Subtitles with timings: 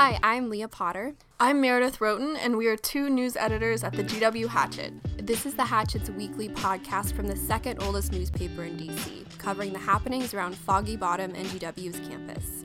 [0.00, 1.16] Hi, I'm Leah Potter.
[1.40, 4.92] I'm Meredith Roaten, and we are two news editors at the GW Hatchet.
[5.26, 9.80] This is the Hatchet's weekly podcast from the second oldest newspaper in DC, covering the
[9.80, 12.64] happenings around Foggy Bottom and GW's campus.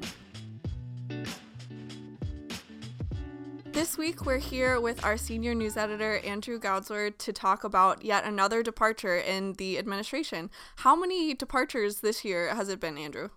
[3.71, 8.25] This week, we're here with our senior news editor, Andrew Goudsward, to talk about yet
[8.25, 10.51] another departure in the administration.
[10.75, 13.29] How many departures this year has it been, Andrew?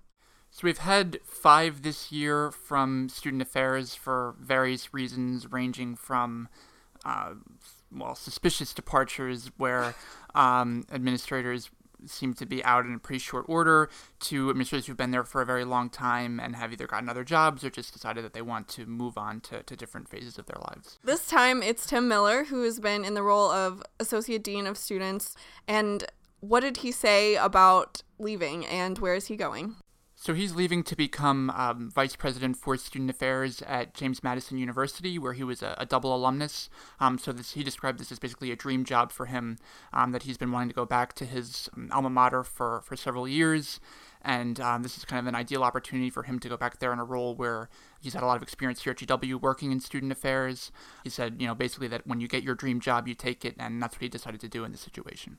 [0.57, 6.49] So we've had five this year from student affairs for various reasons, ranging from
[7.05, 7.35] uh,
[7.95, 9.95] well suspicious departures where
[10.35, 11.69] um, administrators
[12.07, 15.43] seem to be out in a pretty short order to administrators who've been there for
[15.43, 18.41] a very long time and have either gotten other jobs or just decided that they
[18.41, 20.99] want to move on to, to different phases of their lives.
[21.05, 24.79] This time it's Tim Miller who has been in the role of Associate Dean of
[24.79, 25.37] Students.
[25.69, 26.07] And
[26.41, 29.77] what did he say about leaving and where is he going?
[30.27, 35.21] So he's leaving to become um, vice president for student affairs at James Madison University,
[35.21, 36.69] where he was a, a double alumnus.
[36.99, 39.57] Um, so this, he described this as basically a dream job for him,
[39.93, 42.97] um, that he's been wanting to go back to his um, alma mater for, for
[42.97, 43.79] several years.
[44.21, 46.93] And um, this is kind of an ideal opportunity for him to go back there
[46.93, 47.69] in a role where
[48.01, 50.73] he's had a lot of experience here at GW working in student affairs.
[51.05, 53.55] He said, you know, basically that when you get your dream job, you take it,
[53.61, 55.39] and that's what he decided to do in this situation.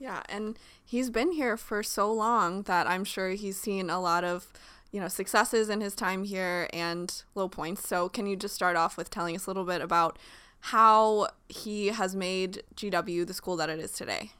[0.00, 4.24] Yeah, and he's been here for so long that I'm sure he's seen a lot
[4.24, 4.50] of,
[4.90, 7.86] you know, successes in his time here and low points.
[7.86, 10.18] So, can you just start off with telling us a little bit about
[10.60, 14.30] how he has made GW the school that it is today?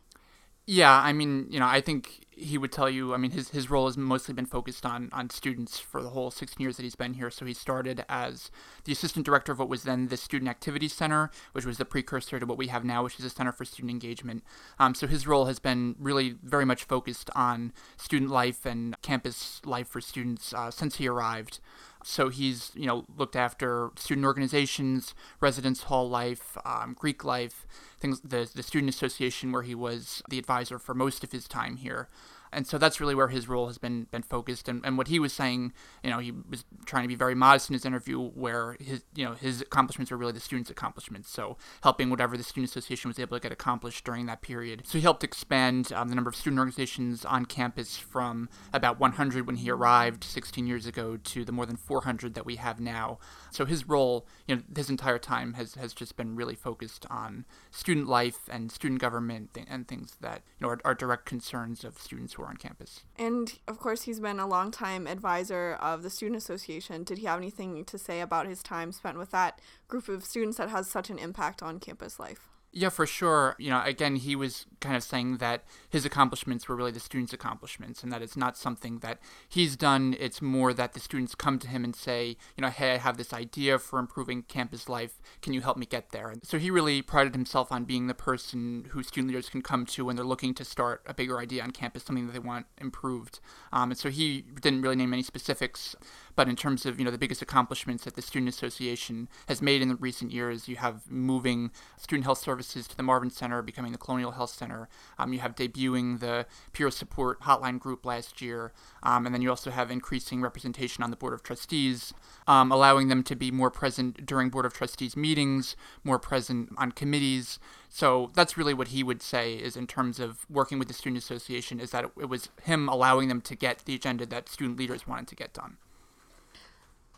[0.66, 3.14] Yeah, I mean, you know, I think he would tell you.
[3.14, 6.30] I mean, his his role has mostly been focused on on students for the whole
[6.30, 7.30] 16 years that he's been here.
[7.30, 8.50] So he started as
[8.84, 12.40] the assistant director of what was then the Student Activities Center, which was the precursor
[12.40, 14.42] to what we have now, which is a Center for Student Engagement.
[14.78, 19.60] Um, so his role has been really very much focused on student life and campus
[19.64, 21.60] life for students uh, since he arrived.
[22.02, 27.66] So he's you know looked after student organizations, residence hall life, um, Greek life,
[27.98, 31.76] things the the student association where he was the advisor for most of his time
[31.76, 32.08] here
[32.52, 34.68] and so that's really where his role has been been focused.
[34.68, 35.72] And, and what he was saying,
[36.02, 39.24] you know, he was trying to be very modest in his interview, where his you
[39.24, 41.30] know his accomplishments were really the students' accomplishments.
[41.30, 44.82] So helping whatever the student association was able to get accomplished during that period.
[44.86, 49.46] So he helped expand um, the number of student organizations on campus from about 100
[49.46, 53.18] when he arrived 16 years ago to the more than 400 that we have now.
[53.50, 57.44] So his role, you know, his entire time has has just been really focused on
[57.70, 61.98] student life and student government and things that you know are, are direct concerns of
[61.98, 63.00] students on campus.
[63.16, 67.04] And of course, he's been a longtime advisor of the Student Association.
[67.04, 70.56] Did he have anything to say about his time spent with that group of students
[70.58, 72.48] that has such an impact on campus life?
[72.72, 73.56] Yeah, for sure.
[73.58, 77.32] You know, again, he was kind of saying that his accomplishments were really the students'
[77.32, 80.14] accomplishments and that it's not something that he's done.
[80.20, 83.16] It's more that the students come to him and say, you know, hey, I have
[83.16, 85.20] this idea for improving campus life.
[85.42, 86.28] Can you help me get there?
[86.28, 89.84] And so he really prided himself on being the person who student leaders can come
[89.86, 92.66] to when they're looking to start a bigger idea on campus, something that they want
[92.78, 93.40] improved.
[93.72, 95.96] Um, and so he didn't really name any specifics,
[96.36, 99.82] but in terms of, you know, the biggest accomplishments that the Student Association has made
[99.82, 103.92] in the recent years, you have moving student health services to the Marvin Center, becoming
[103.92, 104.88] the Colonial Health Center.
[105.18, 109.50] Um, you have debuting the Peer Support Hotline Group last year, um, and then you
[109.50, 112.12] also have increasing representation on the Board of Trustees,
[112.46, 116.92] um, allowing them to be more present during Board of Trustees meetings, more present on
[116.92, 117.58] committees.
[117.88, 121.22] So that's really what he would say is in terms of working with the Student
[121.22, 124.78] Association is that it, it was him allowing them to get the agenda that student
[124.78, 125.76] leaders wanted to get done.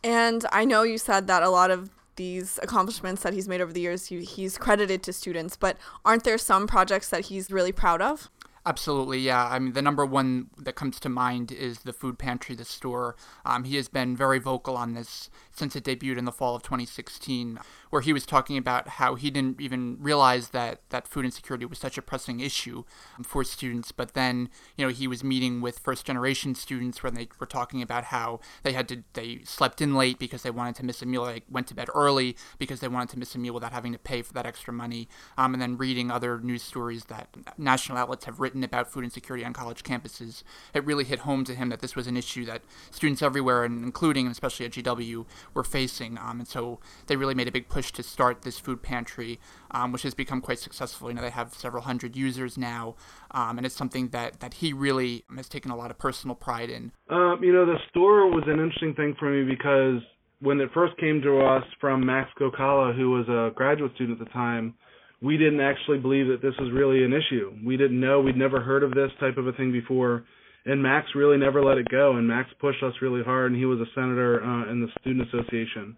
[0.04, 3.72] And I know you said that a lot of these accomplishments that he's made over
[3.72, 7.72] the years he, he's credited to students but aren't there some projects that he's really
[7.72, 8.30] proud of
[8.64, 9.48] Absolutely, yeah.
[9.48, 13.16] I mean, the number one that comes to mind is the food pantry, the store.
[13.44, 15.30] Um, he has been very vocal on this
[15.62, 17.56] since it debuted in the fall of 2016,
[17.90, 21.78] where he was talking about how he didn't even realize that, that food insecurity was
[21.78, 22.82] such a pressing issue
[23.22, 23.92] for students.
[23.92, 27.80] But then, you know, he was meeting with first generation students when they were talking
[27.80, 31.06] about how they had to, they slept in late because they wanted to miss a
[31.06, 31.26] meal.
[31.26, 34.00] They went to bed early because they wanted to miss a meal without having to
[34.00, 35.06] pay for that extra money.
[35.38, 39.44] Um, and then reading other news stories that national outlets have written about food insecurity
[39.44, 40.42] on college campuses,
[40.74, 43.84] it really hit home to him that this was an issue that students everywhere, and
[43.84, 45.24] including especially at GW,
[45.54, 46.18] were facing.
[46.18, 49.40] Um, and so they really made a big push to start this food pantry,
[49.70, 51.08] um, which has become quite successful.
[51.08, 52.96] You know, they have several hundred users now,
[53.30, 56.70] um, and it's something that, that he really has taken a lot of personal pride
[56.70, 56.92] in.
[57.08, 60.02] Um, you know, the store was an interesting thing for me because
[60.40, 64.26] when it first came to us from Max Gokala, who was a graduate student at
[64.26, 64.74] the time,
[65.22, 67.54] we didn't actually believe that this was really an issue.
[67.64, 68.20] We didn't know.
[68.20, 70.24] We'd never heard of this type of a thing before.
[70.64, 72.16] And Max really never let it go.
[72.16, 73.52] And Max pushed us really hard.
[73.52, 75.96] And he was a senator uh, in the student association.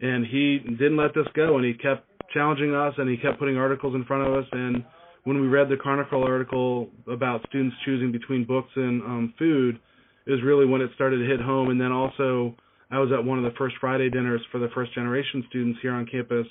[0.00, 3.56] and he didn't let this go, and he kept challenging us, and he kept putting
[3.56, 4.46] articles in front of us.
[4.52, 4.84] And
[5.24, 9.78] when we read the Chronicle article about students choosing between books and um, food,
[10.26, 11.70] is really when it started to hit home.
[11.70, 12.54] And then also,
[12.90, 15.92] I was at one of the first Friday dinners for the first generation students here
[15.92, 16.46] on campus,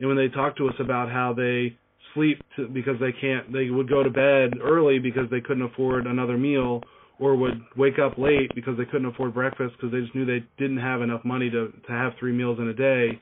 [0.00, 1.76] and when they talked to us about how they
[2.14, 6.06] sleep to, because they can't, they would go to bed early because they couldn't afford
[6.06, 6.82] another meal,
[7.20, 10.44] or would wake up late because they couldn't afford breakfast because they just knew they
[10.56, 13.20] didn't have enough money to to have three meals in a day.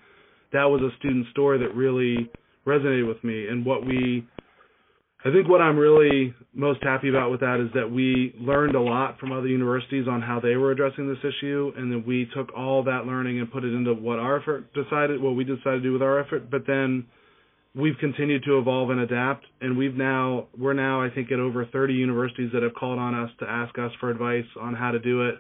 [0.52, 2.30] That was a student story that really
[2.66, 4.26] resonated with me, and what we
[5.24, 8.80] I think what I'm really most happy about with that is that we learned a
[8.80, 12.54] lot from other universities on how they were addressing this issue, and then we took
[12.56, 15.80] all that learning and put it into what our effort decided, what we decided to
[15.80, 16.48] do with our effort.
[16.48, 17.06] But then
[17.76, 21.66] we've continued to evolve and adapt, and we've now we're now I think at over
[21.66, 24.98] 30 universities that have called on us to ask us for advice on how to
[24.98, 25.36] do it.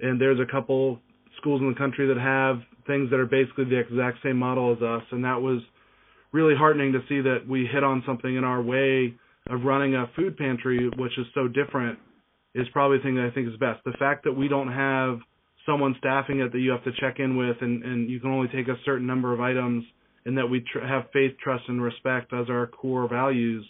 [0.00, 0.98] And there's a couple
[1.38, 4.82] schools in the country that have things that are basically the exact same model as
[4.82, 5.60] us, and that was
[6.32, 9.14] really heartening to see that we hit on something in our way
[9.48, 11.98] of running a food pantry, which is so different,
[12.54, 13.82] is probably the thing that I think is best.
[13.84, 15.18] The fact that we don't have
[15.66, 18.48] someone staffing it that you have to check in with, and and you can only
[18.48, 19.84] take a certain number of items,
[20.24, 23.66] and that we tr- have faith, trust, and respect as our core values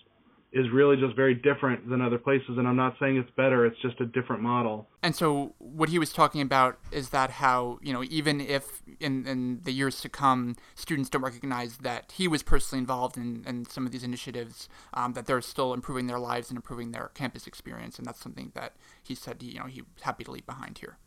[0.53, 2.59] is really just very different than other places.
[2.59, 4.89] And I'm not saying it's better; it's just a different model.
[5.03, 9.27] And so, what he was talking about is that how you know even if in
[9.27, 13.65] in the years to come, students don't recognize that he was personally involved in, in
[13.65, 17.47] some of these initiatives, um, that they're still improving their lives and improving their campus
[17.47, 20.99] experience, and that's something that he said you know he's happy to leave behind here.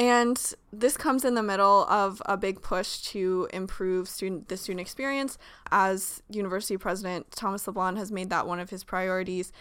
[0.00, 4.80] And this comes in the middle of a big push to improve student the student
[4.80, 5.36] experience.
[5.70, 9.52] As University President Thomas LeBlanc has made that one of his priorities.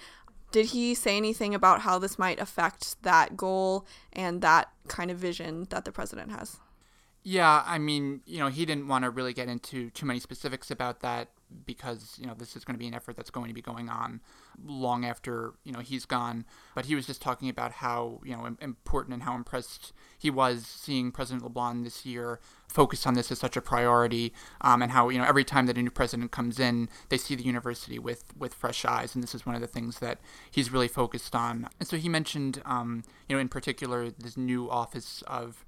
[0.54, 5.18] Did he say anything about how this might affect that goal and that kind of
[5.18, 6.58] vision that the president has?
[7.22, 10.72] Yeah, I mean, you know, he didn't want to really get into too many specifics
[10.72, 11.28] about that
[11.66, 13.90] because, you know, this is going to be an effort that's going to be going
[13.90, 14.22] on
[14.64, 16.46] long after, you know, he's gone.
[16.76, 20.66] But he was just talking about how, you know, important and how impressed he was
[20.66, 24.32] seeing President LeBlanc this year focus on this as such a priority
[24.62, 27.36] um, and how, you know, every time that a new president comes in, they see
[27.36, 29.16] the university with, with fresh eyes.
[29.16, 30.20] And this is one of the things that
[30.52, 31.68] he's really focused on.
[31.80, 35.66] And so he mentioned, um, you know, in particular, this new office of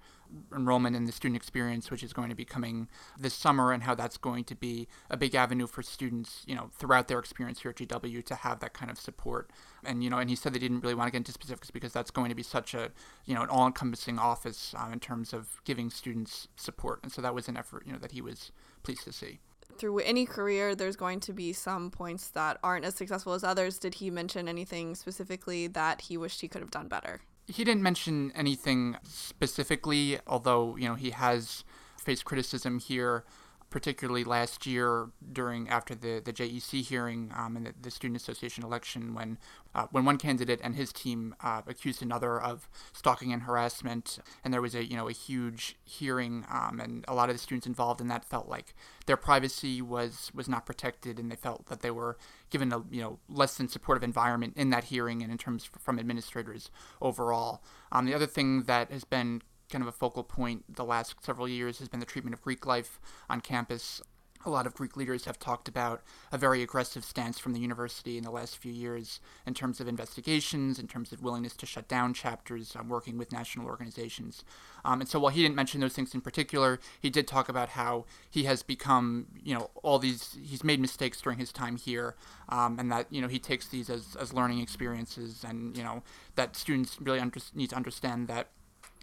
[0.55, 2.87] enrollment in the student experience, which is going to be coming
[3.17, 6.69] this summer, and how that's going to be a big avenue for students, you know,
[6.77, 9.49] throughout their experience here at GW to have that kind of support.
[9.83, 11.93] And you know, and he said they didn't really want to get into specifics because
[11.93, 12.91] that's going to be such a,
[13.25, 16.99] you know, an all-encompassing office um, in terms of giving students support.
[17.03, 18.51] And so that was an effort, you know, that he was
[18.83, 19.39] pleased to see
[19.77, 23.79] through any career, there's going to be some points that aren't as successful as others.
[23.79, 27.21] Did he mention anything specifically that he wished he could have done better?
[27.47, 31.63] He didn't mention anything specifically, although you know he has
[31.97, 33.23] faced criticism here
[33.71, 38.63] particularly last year during after the, the JEC hearing um, and the, the, Student Association
[38.63, 39.37] election when
[39.73, 44.53] uh, when one candidate and his team uh, accused another of stalking and harassment and
[44.53, 47.65] there was a you know a huge hearing um, and a lot of the students
[47.65, 48.75] involved in that felt like
[49.05, 52.17] their privacy was was not protected and they felt that they were
[52.49, 55.97] given a you know less than supportive environment in that hearing and in terms from
[55.97, 56.69] administrators
[57.01, 57.63] overall.
[57.91, 59.41] Um, the other thing that has been
[59.71, 62.65] kind of a focal point the last several years has been the treatment of Greek
[62.65, 64.01] life on campus.
[64.43, 68.17] A lot of Greek leaders have talked about a very aggressive stance from the university
[68.17, 71.87] in the last few years in terms of investigations, in terms of willingness to shut
[71.87, 74.43] down chapters, um, working with national organizations.
[74.83, 77.69] Um, and so while he didn't mention those things in particular, he did talk about
[77.69, 82.15] how he has become, you know, all these, he's made mistakes during his time here,
[82.49, 86.01] um, and that, you know, he takes these as, as learning experiences, and, you know,
[86.33, 88.47] that students really under- need to understand that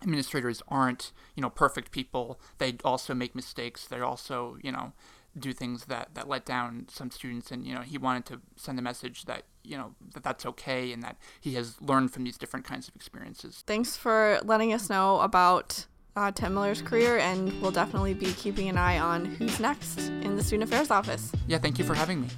[0.02, 4.92] administrators aren't you know perfect people they also make mistakes they also you know
[5.38, 8.78] do things that that let down some students and you know he wanted to send
[8.78, 12.38] the message that you know that that's okay and that he has learned from these
[12.38, 15.86] different kinds of experiences thanks for letting us know about
[16.16, 20.34] uh, Tim Miller's career, and we'll definitely be keeping an eye on who's next in
[20.34, 21.30] the Student Affairs Office.
[21.46, 22.28] Yeah, thank you for having me.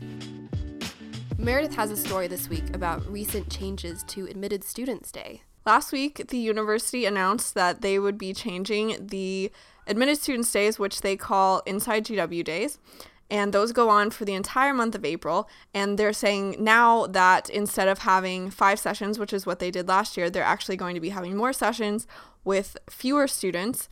[1.39, 5.43] Meredith has a story this week about recent changes to Admitted Students Day.
[5.67, 9.53] Last week, the university announced that they would be changing the
[9.87, 12.79] admitted students' days, which they call Inside GW Days.
[13.31, 15.49] And those go on for the entire month of April.
[15.73, 19.87] And they're saying now that instead of having five sessions, which is what they did
[19.87, 22.07] last year, they're actually going to be having more sessions
[22.43, 23.89] with fewer students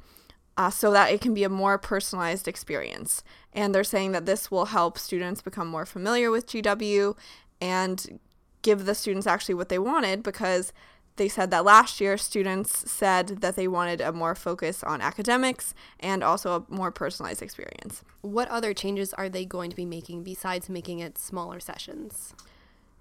[0.56, 3.22] uh, so that it can be a more personalized experience.
[3.52, 7.16] And they're saying that this will help students become more familiar with GW
[7.60, 8.20] and
[8.62, 10.72] give the students actually what they wanted because
[11.18, 15.74] they said that last year students said that they wanted a more focus on academics
[16.00, 18.02] and also a more personalized experience.
[18.22, 22.34] What other changes are they going to be making besides making it smaller sessions?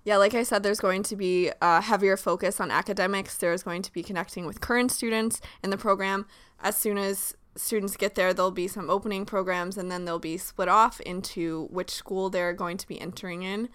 [0.04, 3.38] Yeah, like I said, there's going to be a heavier focus on academics.
[3.38, 6.26] There's going to be connecting with current students in the program.
[6.62, 10.38] As soon as students get there, there'll be some opening programs and then they'll be
[10.38, 13.68] split off into which school they're going to be entering in.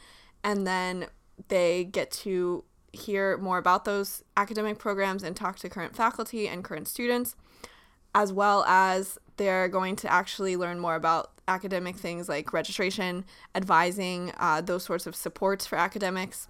[0.43, 1.07] And then
[1.49, 6.63] they get to hear more about those academic programs and talk to current faculty and
[6.63, 7.35] current students,
[8.15, 14.33] as well as they're going to actually learn more about academic things like registration, advising,
[14.39, 16.49] uh, those sorts of supports for academics.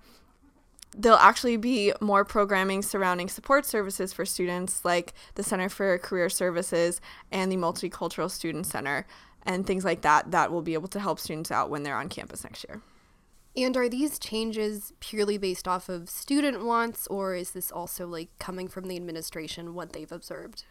[0.94, 6.28] There'll actually be more programming surrounding support services for students, like the Center for Career
[6.28, 9.06] Services and the Multicultural Student Center,
[9.44, 12.08] and things like that, that will be able to help students out when they're on
[12.08, 12.82] campus next year.
[13.56, 18.30] And are these changes purely based off of student wants, or is this also like
[18.38, 20.64] coming from the administration, what they've observed?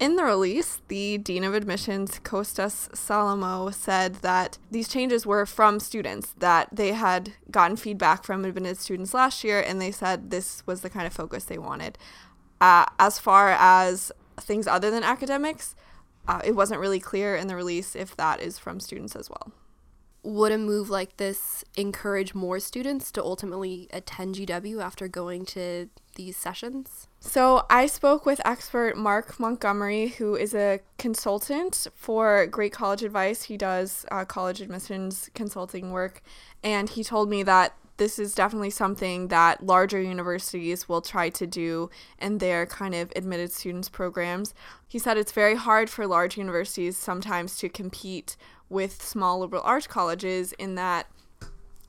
[0.00, 5.78] In the release, the Dean of Admissions, Costas Solomou, said that these changes were from
[5.78, 10.66] students, that they had gotten feedback from admitted students last year, and they said this
[10.66, 11.98] was the kind of focus they wanted.
[12.62, 14.10] Uh, as far as
[14.40, 15.76] things other than academics,
[16.26, 19.52] uh, it wasn't really clear in the release if that is from students as well
[20.22, 25.88] would a move like this encourage more students to ultimately attend GW after going to
[26.14, 27.08] these sessions?
[27.20, 33.44] So, I spoke with expert Mark Montgomery, who is a consultant for Great College Advice.
[33.44, 36.22] He does uh, college admissions consulting work,
[36.62, 41.46] and he told me that this is definitely something that larger universities will try to
[41.46, 44.54] do in their kind of admitted students programs.
[44.88, 48.36] He said it's very hard for large universities sometimes to compete
[48.72, 51.06] with small liberal arts colleges in that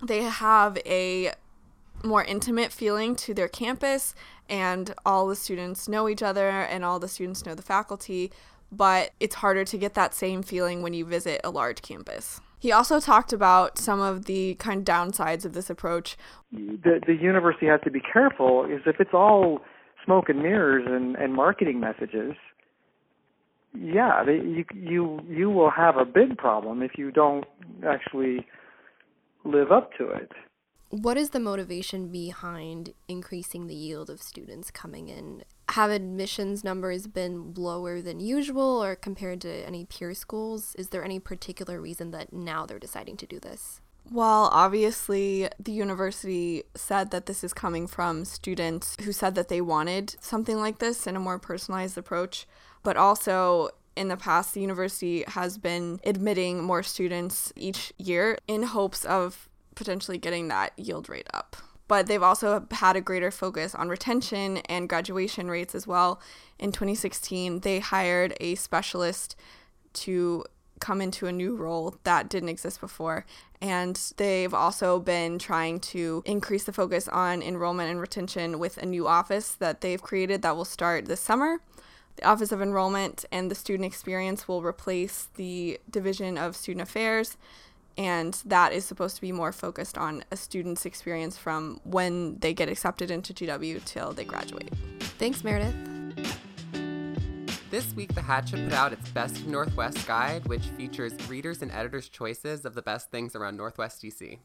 [0.01, 1.31] they have a
[2.03, 4.13] more intimate feeling to their campus
[4.49, 8.31] and all the students know each other and all the students know the faculty
[8.75, 12.41] but it's harder to get that same feeling when you visit a large campus.
[12.59, 16.17] He also talked about some of the kind of downsides of this approach.
[16.51, 19.59] The the university has to be careful is if it's all
[20.05, 22.33] smoke and mirrors and, and marketing messages,
[23.75, 27.45] yeah, they, you you you will have a big problem if you don't
[27.87, 28.45] actually
[29.43, 30.31] live up to it.
[30.89, 35.43] What is the motivation behind increasing the yield of students coming in?
[35.69, 40.75] Have admissions numbers been lower than usual or compared to any peer schools?
[40.75, 43.81] Is there any particular reason that now they're deciding to do this?
[44.11, 49.61] Well, obviously, the university said that this is coming from students who said that they
[49.61, 52.45] wanted something like this in a more personalized approach
[52.83, 58.63] but also in the past, the university has been admitting more students each year in
[58.63, 61.55] hopes of potentially getting that yield rate up.
[61.87, 66.21] But they've also had a greater focus on retention and graduation rates as well.
[66.59, 69.35] In 2016, they hired a specialist
[69.93, 70.43] to
[70.83, 73.25] come into a new role that didn't exist before.
[73.61, 78.85] And they've also been trying to increase the focus on enrollment and retention with a
[78.85, 81.59] new office that they've created that will start this summer.
[82.17, 87.37] The Office of Enrollment and the Student Experience will replace the Division of Student Affairs,
[87.97, 92.53] and that is supposed to be more focused on a student's experience from when they
[92.53, 94.69] get accepted into GW till they graduate.
[95.17, 95.92] Thanks, Meredith.
[97.73, 101.71] This week, The Hatchet put out its Best of Northwest guide, which features readers and
[101.71, 104.37] editors' choices of the best things around Northwest DC.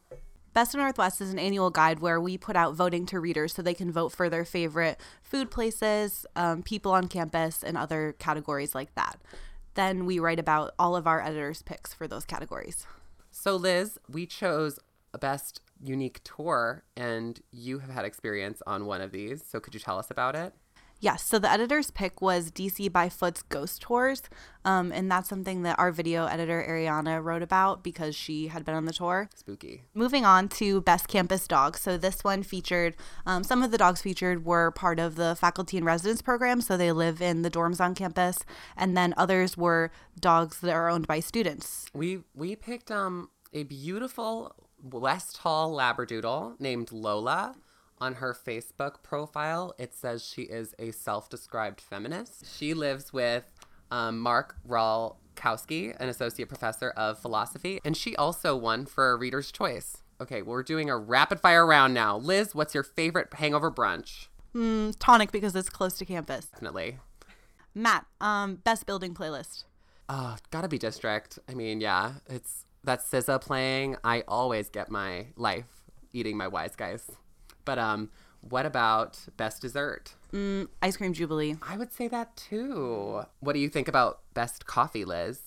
[0.55, 3.61] Best of Northwest is an annual guide where we put out voting to readers so
[3.61, 8.75] they can vote for their favorite food places, um, people on campus, and other categories
[8.75, 9.21] like that.
[9.75, 12.87] Then we write about all of our editors' picks for those categories.
[13.31, 14.79] So, Liz, we chose
[15.13, 19.45] a best unique tour, and you have had experience on one of these.
[19.47, 20.55] So, could you tell us about it?
[21.01, 24.23] Yes, so the editor's pick was DC by Foot's Ghost Tours,
[24.65, 28.75] um, and that's something that our video editor Ariana wrote about because she had been
[28.75, 29.31] on the tour.
[29.33, 29.85] Spooky.
[29.95, 31.81] Moving on to Best Campus Dogs.
[31.81, 35.77] So this one featured um, some of the dogs featured were part of the faculty
[35.77, 38.41] and residence program, so they live in the dorms on campus,
[38.77, 41.87] and then others were dogs that are owned by students.
[41.95, 47.55] We we picked um a beautiful West Hall Labradoodle named Lola
[48.01, 52.57] on her Facebook profile, it says she is a self described feminist.
[52.57, 53.51] She lives with
[53.91, 59.51] um, Mark Ralkowski, an associate professor of philosophy, and she also won for a Reader's
[59.53, 59.99] Choice.
[60.21, 62.17] Okay, well, we're doing a rapid fire round now.
[62.17, 64.27] Liz, what's your favorite hangover brunch?
[64.55, 66.47] Mm, tonic because it's close to campus.
[66.47, 66.99] Definitely.
[67.75, 69.65] Matt, um, best building playlist.
[70.09, 71.39] Oh, gotta be district.
[71.49, 73.97] I mean, yeah, it's that's SZA playing.
[74.03, 75.67] I always get my life
[76.13, 77.11] eating my wise guys.
[77.69, 78.09] But um,
[78.41, 80.15] What about best dessert?
[80.33, 81.57] Mm, ice cream jubilee.
[81.61, 83.21] I would say that too.
[83.41, 85.43] What do you think about best coffee, Liz?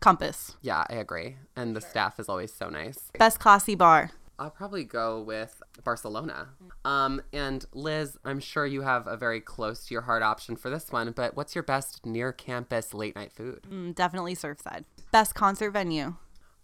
[0.00, 0.56] Compass.
[0.62, 1.36] Yeah, I agree.
[1.54, 3.12] And the staff is always so nice.
[3.16, 4.10] Best classy bar.
[4.36, 6.48] I'll probably go with Barcelona.
[6.84, 10.70] Um, and Liz, I'm sure you have a very close to your heart option for
[10.70, 13.60] this one, but what's your best near campus late night food?
[13.70, 14.86] Mm, definitely Surfside.
[15.12, 16.16] Best concert venue.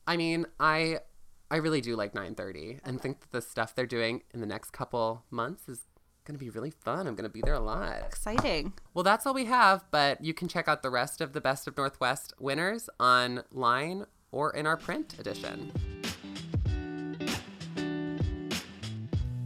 [0.04, 1.00] I mean, I
[1.48, 4.72] I really do like 9:30 and think that the stuff they're doing in the next
[4.72, 5.82] couple months is
[6.24, 7.06] going to be really fun.
[7.06, 8.02] I'm going to be there a lot.
[8.04, 8.72] Exciting.
[8.94, 11.68] Well, that's all we have, but you can check out the rest of the Best
[11.68, 15.70] of Northwest winners online or in our print edition.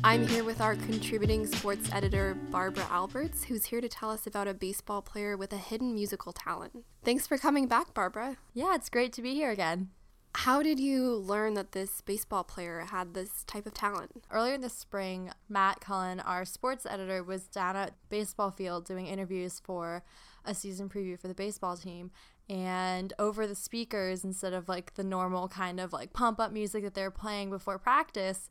[0.02, 4.48] I'm here with our contributing sports editor, Barbara Alberts, who's here to tell us about
[4.48, 6.84] a baseball player with a hidden musical talent.
[7.04, 8.38] Thanks for coming back, Barbara.
[8.54, 9.90] Yeah, it's great to be here again.
[10.34, 14.24] How did you learn that this baseball player had this type of talent?
[14.30, 19.60] Earlier this spring, Matt Cullen, our sports editor, was down at baseball field doing interviews
[19.62, 20.02] for
[20.44, 22.10] a season preview for the baseball team.
[22.48, 26.84] And over the speakers, instead of like the normal kind of like pump up music
[26.84, 28.48] that they're playing before practice,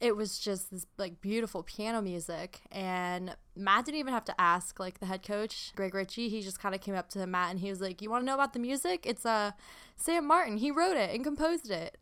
[0.00, 4.78] it was just this like beautiful piano music and matt didn't even have to ask
[4.78, 7.60] like the head coach gregg ritchie he just kind of came up to matt and
[7.60, 9.04] he was like you want to know about the music?
[9.06, 9.52] It's uh
[9.96, 10.58] sam martin.
[10.58, 11.98] He wrote it and composed it.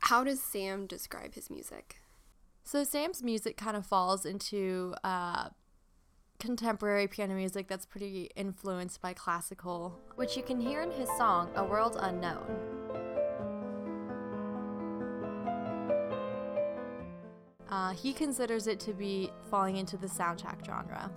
[0.00, 1.96] How does sam describe his music?
[2.64, 5.50] So sam's music kind of falls into uh
[6.38, 11.48] contemporary piano music that's pretty influenced by classical which you can hear in his song
[11.54, 12.73] a world unknown
[17.74, 21.10] Uh, he considers it to be falling into the soundtrack genre.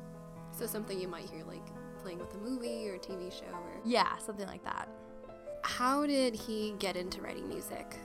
[0.52, 1.68] So something you might hear like
[2.02, 4.90] playing with a movie or a TV show or Yeah, something like that.
[5.62, 7.98] How did he get into writing music?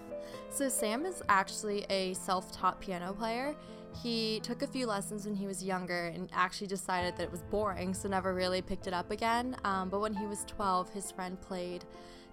[0.51, 3.55] So Sam is actually a self-taught piano player.
[4.03, 7.41] He took a few lessons when he was younger and actually decided that it was
[7.45, 9.57] boring, so never really picked it up again.
[9.65, 11.87] Um, but when he was 12, his friend played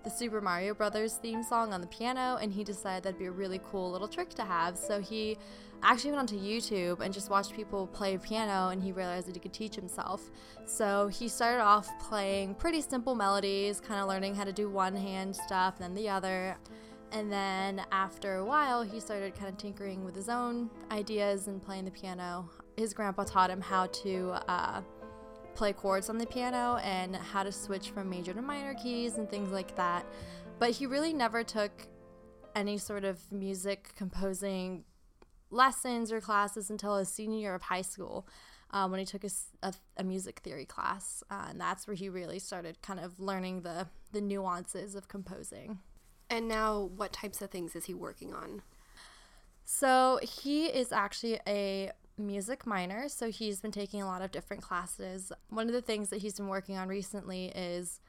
[0.09, 3.31] the Super Mario Brothers theme song on the piano, and he decided that'd be a
[3.31, 4.75] really cool little trick to have.
[4.75, 5.37] So he
[5.83, 9.39] actually went onto YouTube and just watched people play piano, and he realized that he
[9.39, 10.31] could teach himself.
[10.65, 14.95] So he started off playing pretty simple melodies, kind of learning how to do one
[14.95, 16.57] hand stuff, and then the other.
[17.11, 21.61] And then after a while, he started kind of tinkering with his own ideas and
[21.61, 22.49] playing the piano.
[22.77, 24.81] His grandpa taught him how to uh,
[25.59, 29.29] play chords on the piano and how to switch from major to minor keys and
[29.29, 30.05] things like that.
[30.57, 31.71] But he really never took
[32.55, 34.85] any sort of music composing
[35.51, 38.25] lessons or classes until his senior year of high school.
[38.71, 39.29] Um, when he took a,
[39.63, 43.63] a, a music theory class, uh, and that's where he really started kind of learning
[43.63, 45.79] the the nuances of composing.
[46.29, 48.61] And now, what types of things is he working on?
[49.65, 54.61] So he is actually a music minor, so he's been taking a lot of different
[54.61, 55.31] classes.
[55.49, 57.99] One of the things that he's been working on recently is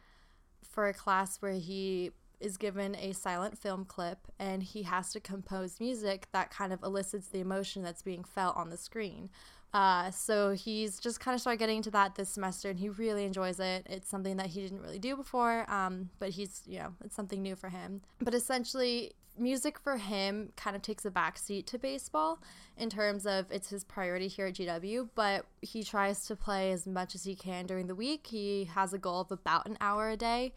[0.63, 5.21] for a class where he is given a silent film clip and he has to
[5.21, 9.29] compose music that kind of elicits the emotion that's being felt on the screen.
[9.73, 13.25] Uh, so he's just kind of started getting into that this semester and he really
[13.25, 13.87] enjoys it.
[13.89, 17.41] It's something that he didn't really do before, um, but he's, you know, it's something
[17.41, 18.01] new for him.
[18.21, 22.41] But essentially, music for him kind of takes a backseat to baseball
[22.77, 26.87] in terms of it's his priority here at GW, but he tries to play as
[26.87, 28.27] much as he can during the week.
[28.29, 30.53] He has a goal of about an hour a day,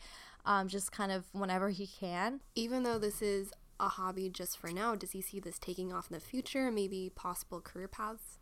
[0.46, 2.42] um, just kind of whenever he can.
[2.56, 6.10] Even though this is a hobby just for now, does he see this taking off
[6.10, 8.40] in the future, maybe possible career paths?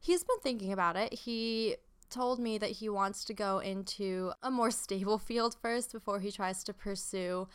[0.00, 1.12] He's been thinking about it.
[1.12, 1.76] He
[2.10, 6.30] told me that he wants to go into a more stable field first before he
[6.30, 7.48] tries to pursue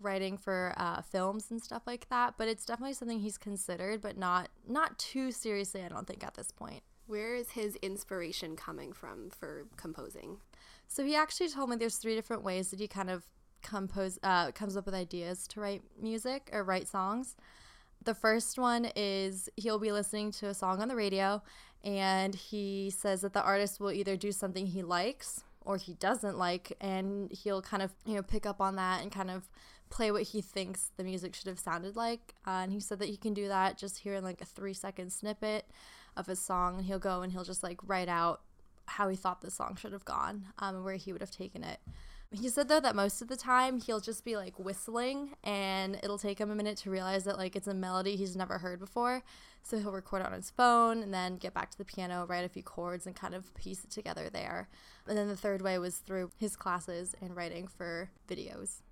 [0.00, 4.16] writing for uh, films and stuff like that but it's definitely something he's considered but
[4.16, 6.82] not not too seriously i don't think at this point.
[7.06, 10.38] Where is his inspiration coming from for composing?
[10.86, 13.24] So he actually told me there's three different ways that he kind of
[13.62, 17.34] compose uh, comes up with ideas to write music or write songs.
[18.04, 21.42] The first one is he'll be listening to a song on the radio
[21.82, 26.38] and he says that the artist will either do something he likes or he doesn't
[26.38, 29.48] like and he'll kind of you know pick up on that and kind of
[29.90, 33.08] play what he thinks the music should have sounded like uh, and he said that
[33.08, 35.66] he can do that just hearing like a three second snippet
[36.16, 38.42] of a song and he'll go and he'll just like write out
[38.86, 41.62] how he thought the song should have gone um, and where he would have taken
[41.62, 41.80] it
[42.30, 46.18] he said though that most of the time he'll just be like whistling and it'll
[46.18, 49.22] take him a minute to realize that like it's a melody he's never heard before.
[49.62, 52.48] So he'll record on his phone and then get back to the piano, write a
[52.48, 54.68] few chords and kind of piece it together there.
[55.06, 58.82] And then the third way was through his classes and writing for videos.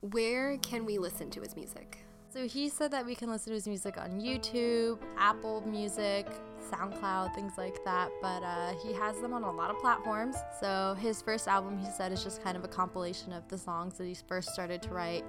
[0.00, 1.98] Where can we listen to his music?
[2.28, 6.26] So he said that we can listen to his music on YouTube, Apple Music,
[6.70, 10.36] SoundCloud, things like that, but uh, he has them on a lot of platforms.
[10.60, 13.96] So his first album, he said, is just kind of a compilation of the songs
[13.96, 15.24] that he first started to write.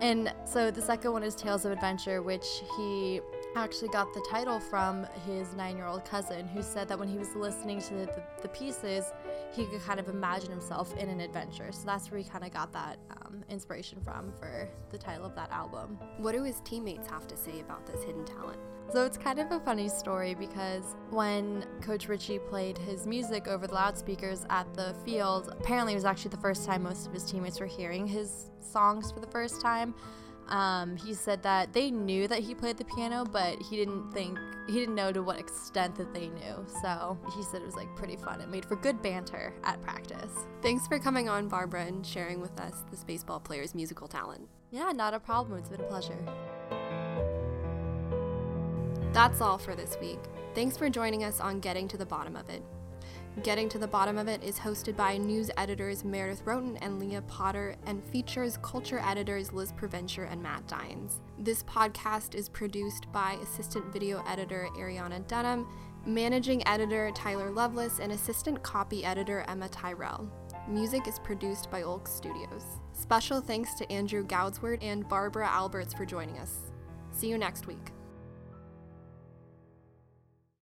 [0.00, 2.46] And so the second one is Tales of Adventure, which
[2.76, 3.20] he
[3.56, 7.18] actually got the title from his nine year old cousin, who said that when he
[7.18, 9.12] was listening to the, the, pieces,
[9.52, 11.70] he could kind of imagine himself in an adventure.
[11.72, 15.34] So that's where he kind of got that um, inspiration from for the title of
[15.36, 15.98] that album.
[16.18, 18.58] What do his teammates have to say about this hidden talent?
[18.92, 23.66] So it's kind of a funny story because when Coach Ritchie played his music over
[23.66, 27.24] the loudspeakers at the field, apparently it was actually the first time most of his
[27.24, 29.94] teammates were hearing his songs for the first time.
[30.48, 34.38] Um, he said that they knew that he played the piano, but he didn't think
[34.66, 36.66] he didn't know to what extent that they knew.
[36.82, 38.40] So he said it was like pretty fun.
[38.40, 40.32] It made for good banter at practice.
[40.62, 44.48] Thanks for coming on, Barbara, and sharing with us this baseball player's musical talent.
[44.70, 45.58] Yeah, not a problem.
[45.58, 46.18] It's been a pleasure.
[49.12, 50.18] That's all for this week.
[50.54, 52.62] Thanks for joining us on Getting to the Bottom of It.
[53.42, 57.22] Getting to the Bottom of It is hosted by news editors Meredith Roaten and Leah
[57.22, 61.20] Potter and features culture editors Liz Provencher and Matt Dines.
[61.40, 65.66] This podcast is produced by assistant video editor Ariana Dunham,
[66.06, 70.30] managing editor Tyler Loveless, and assistant copy editor Emma Tyrell.
[70.68, 72.64] Music is produced by Olk Studios.
[72.92, 76.70] Special thanks to Andrew Goudsward and Barbara Alberts for joining us.
[77.10, 77.90] See you next week.